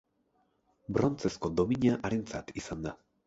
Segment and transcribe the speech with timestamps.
[0.97, 2.95] Brontzezko domina harentzat izan da.